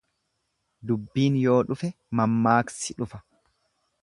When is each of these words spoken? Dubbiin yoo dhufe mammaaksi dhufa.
Dubbiin 0.91 1.37
yoo 1.43 1.59
dhufe 1.73 1.91
mammaaksi 2.21 2.99
dhufa. 3.03 3.23